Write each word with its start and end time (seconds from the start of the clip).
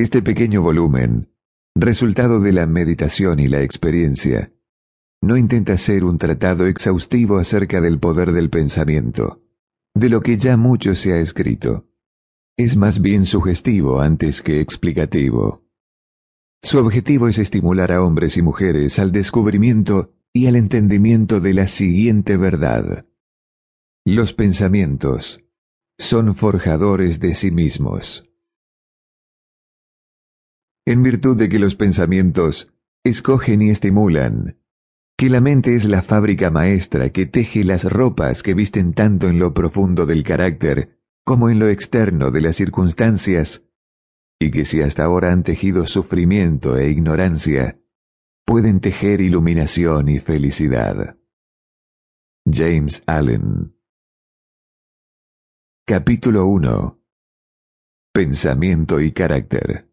Este 0.00 0.22
pequeño 0.22 0.62
volumen, 0.62 1.28
resultado 1.74 2.40
de 2.40 2.54
la 2.54 2.64
meditación 2.64 3.38
y 3.38 3.48
la 3.48 3.60
experiencia, 3.60 4.50
no 5.20 5.36
intenta 5.36 5.76
ser 5.76 6.06
un 6.06 6.16
tratado 6.16 6.68
exhaustivo 6.68 7.36
acerca 7.36 7.82
del 7.82 7.98
poder 7.98 8.32
del 8.32 8.48
pensamiento, 8.48 9.42
de 9.94 10.08
lo 10.08 10.22
que 10.22 10.38
ya 10.38 10.56
mucho 10.56 10.94
se 10.94 11.12
ha 11.12 11.18
escrito. 11.18 11.86
Es 12.56 12.78
más 12.78 13.02
bien 13.02 13.26
sugestivo 13.26 14.00
antes 14.00 14.40
que 14.40 14.60
explicativo. 14.60 15.66
Su 16.62 16.78
objetivo 16.78 17.28
es 17.28 17.36
estimular 17.36 17.92
a 17.92 18.02
hombres 18.02 18.38
y 18.38 18.42
mujeres 18.42 18.98
al 18.98 19.12
descubrimiento 19.12 20.14
y 20.32 20.46
al 20.46 20.56
entendimiento 20.56 21.40
de 21.40 21.52
la 21.52 21.66
siguiente 21.66 22.38
verdad. 22.38 23.04
Los 24.06 24.32
pensamientos 24.32 25.44
son 25.98 26.34
forjadores 26.34 27.20
de 27.20 27.34
sí 27.34 27.50
mismos. 27.50 28.29
En 30.86 31.02
virtud 31.02 31.36
de 31.36 31.48
que 31.48 31.58
los 31.58 31.74
pensamientos 31.74 32.72
escogen 33.04 33.62
y 33.62 33.70
estimulan, 33.70 34.58
que 35.16 35.28
la 35.28 35.40
mente 35.40 35.74
es 35.74 35.84
la 35.84 36.00
fábrica 36.00 36.50
maestra 36.50 37.10
que 37.10 37.26
teje 37.26 37.62
las 37.64 37.84
ropas 37.84 38.42
que 38.42 38.54
visten 38.54 38.94
tanto 38.94 39.28
en 39.28 39.38
lo 39.38 39.52
profundo 39.52 40.06
del 40.06 40.24
carácter 40.24 40.98
como 41.24 41.50
en 41.50 41.58
lo 41.58 41.68
externo 41.68 42.30
de 42.30 42.40
las 42.40 42.56
circunstancias, 42.56 43.64
y 44.40 44.50
que 44.50 44.64
si 44.64 44.80
hasta 44.80 45.04
ahora 45.04 45.32
han 45.32 45.42
tejido 45.42 45.86
sufrimiento 45.86 46.78
e 46.78 46.88
ignorancia, 46.88 47.78
pueden 48.46 48.80
tejer 48.80 49.20
iluminación 49.20 50.08
y 50.08 50.18
felicidad. 50.18 51.18
James 52.50 53.02
Allen. 53.06 53.76
Capítulo 55.86 56.46
1 56.46 56.98
Pensamiento 58.12 59.00
y 59.00 59.12
carácter 59.12 59.89